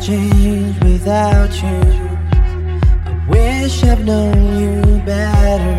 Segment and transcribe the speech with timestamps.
[0.00, 1.78] change without you.
[2.32, 5.76] I wish I'd known you better.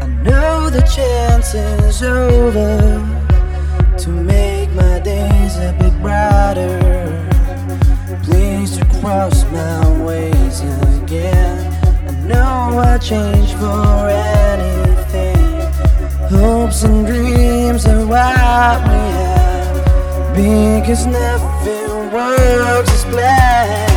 [0.00, 2.78] I know the chance is over
[3.98, 6.78] to make my days a bit brighter.
[8.22, 10.60] Please to cross my ways
[11.02, 11.58] again.
[12.08, 15.36] I know I change for anything.
[16.30, 21.73] Hopes and dreams are what we have because nothing
[22.44, 23.93] world just black.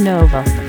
[0.00, 0.59] Nova.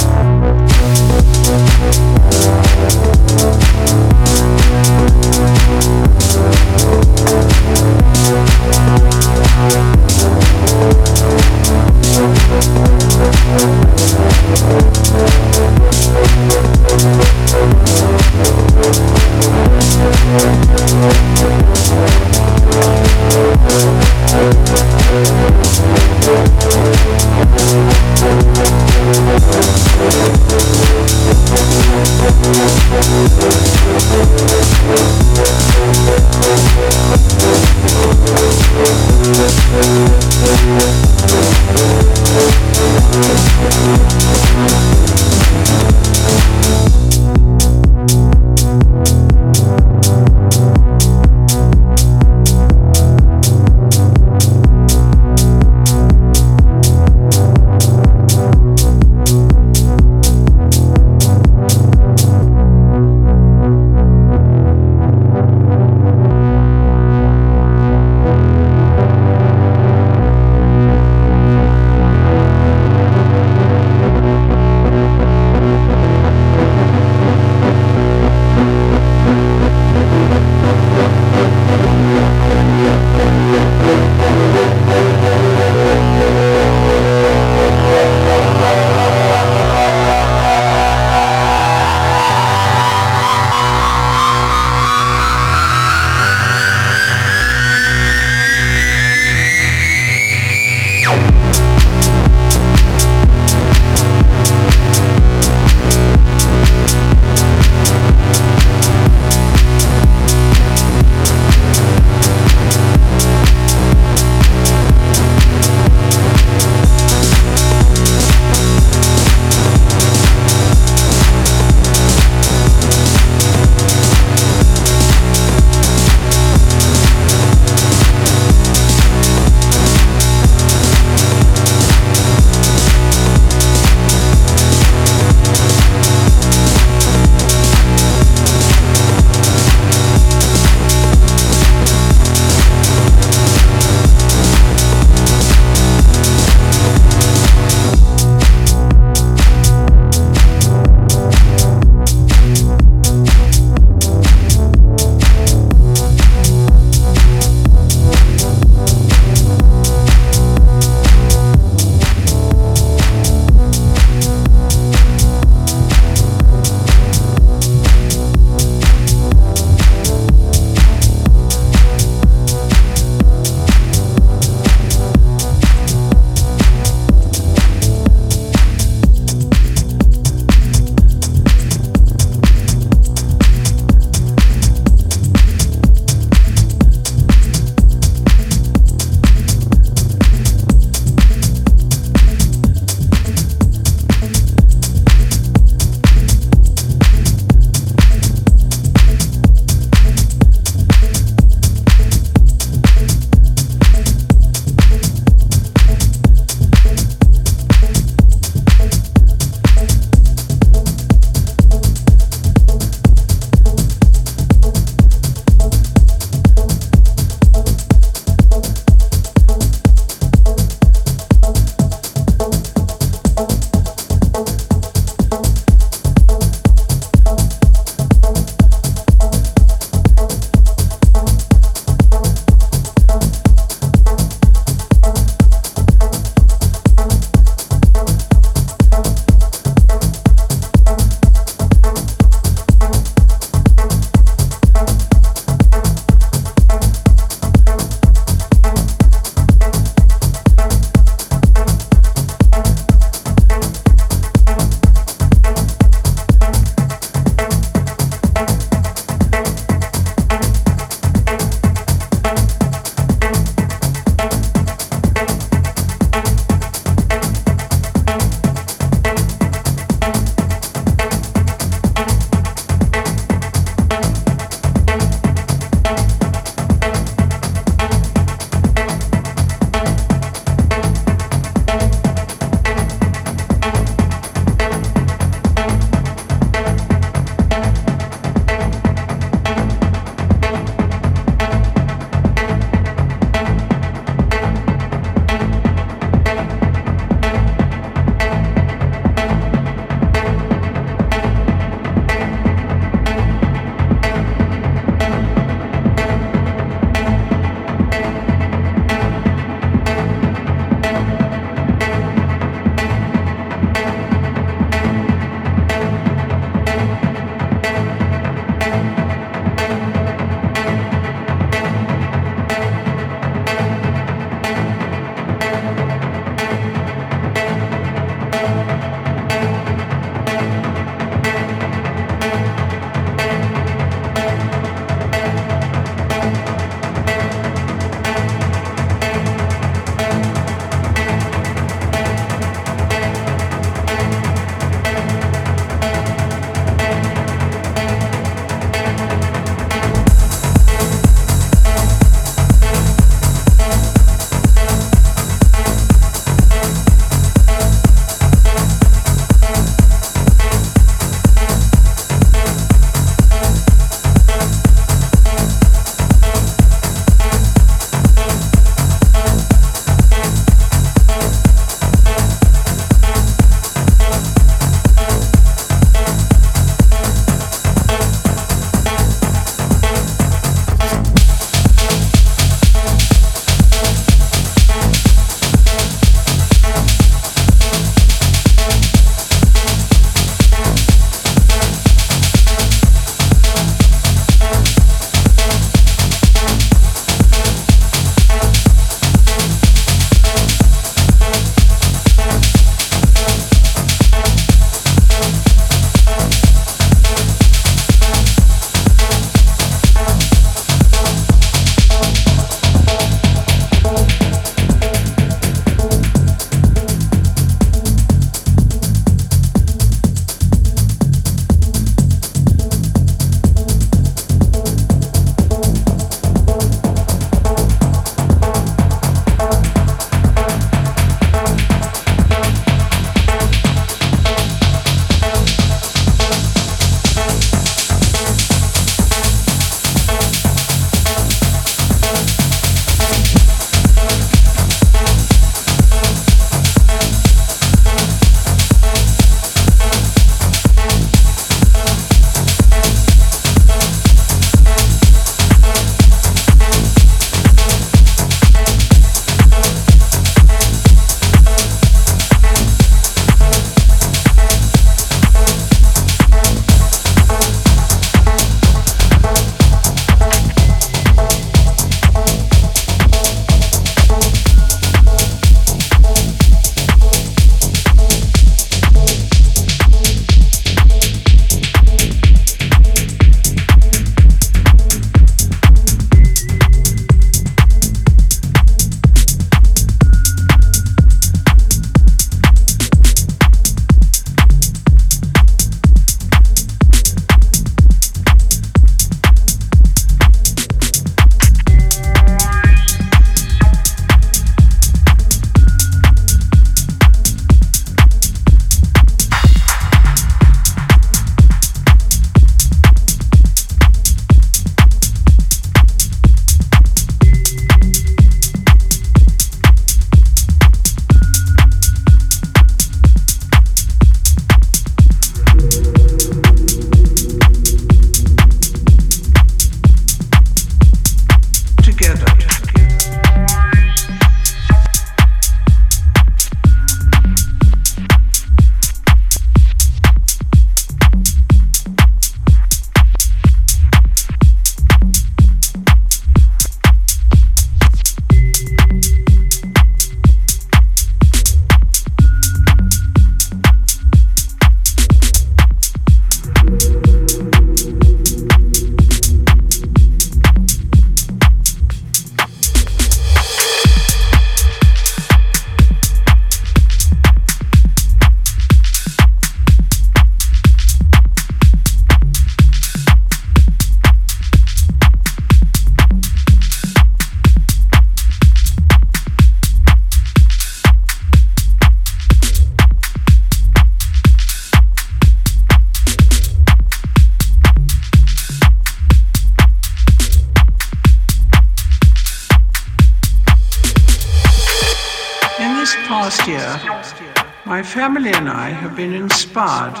[598.26, 600.00] And I have been inspired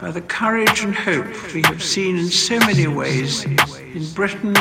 [0.00, 3.56] by the courage and hope we have seen in so many ways in
[4.14, 4.54] Britain,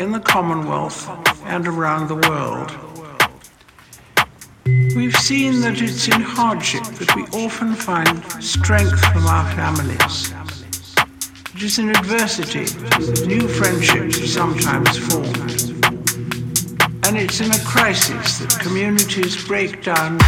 [0.00, 1.08] in the Commonwealth,
[1.44, 2.72] and around the world.
[4.96, 10.32] We've seen that it's in hardship that we often find strength from our families.
[11.54, 15.70] It is in adversity that new friendships are sometimes formed.
[17.04, 20.18] And it's in a crisis that communities break down.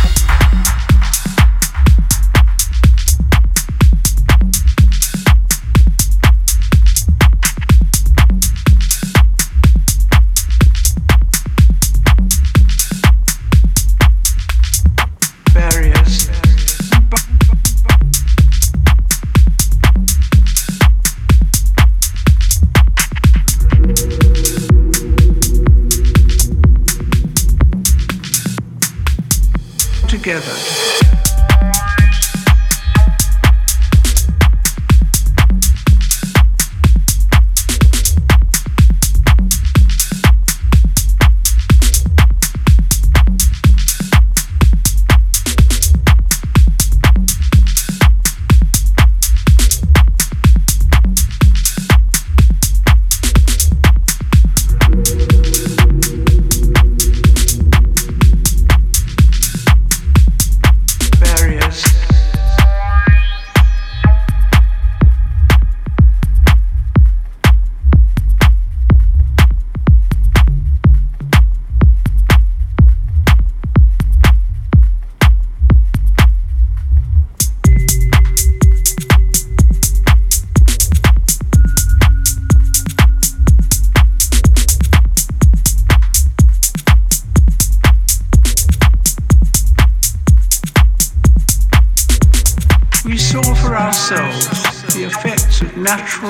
[30.27, 30.84] Natural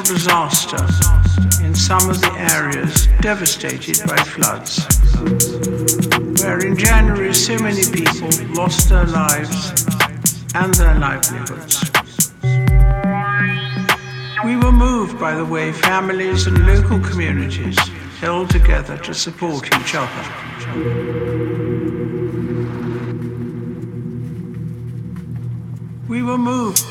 [0.05, 0.84] disaster
[1.65, 4.84] in some of the areas devastated by floods,
[6.42, 9.86] where in January so many people lost their lives
[10.55, 11.91] and their livelihoods.
[14.44, 17.78] We were moved by the way families and local communities
[18.20, 20.24] held together to support each other.
[26.08, 26.84] We were moved